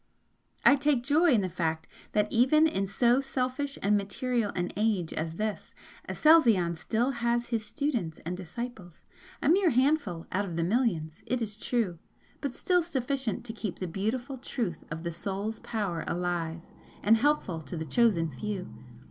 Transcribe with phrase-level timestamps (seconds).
[0.65, 5.13] I take joy in the fact that even in so selfish and material an age
[5.13, 5.75] as this,
[6.09, 9.05] Aselzion still has his students and disciples,
[9.43, 11.99] a mere handful out of the million, it is true,
[12.41, 16.61] but still sufficient to keep the beautiful truth of the Soul's power alive
[17.03, 18.73] and helpful to the chosen few.